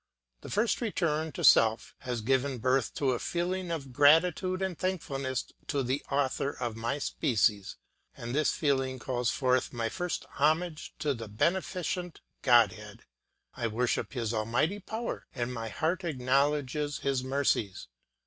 [0.41, 5.51] The first return to self has given birth to a feeling of gratitude and thankfulness
[5.67, 7.75] to the author of my species,
[8.17, 13.03] and this feeling calls forth my first homage to the beneficent Godhead.
[13.53, 17.87] I worship his Almighty power and my heart acknowledges his mercies.